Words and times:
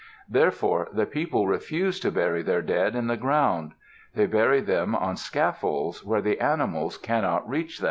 Therefore 0.27 0.87
the 0.91 1.05
people 1.05 1.45
refused 1.45 2.01
to 2.01 2.11
bury 2.11 2.41
their 2.41 2.63
dead 2.63 2.95
in 2.95 3.05
the 3.05 3.15
ground. 3.15 3.73
They 4.15 4.25
bury 4.25 4.59
them 4.61 4.95
on 4.95 5.15
scaffolds 5.15 6.03
where 6.03 6.23
the 6.23 6.39
animals 6.39 6.97
cannot 6.97 7.47
reach 7.47 7.77
them. 7.77 7.79